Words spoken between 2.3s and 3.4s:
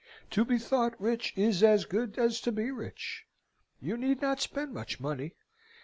to be rich.